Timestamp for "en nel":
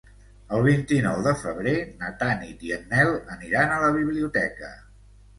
2.77-3.11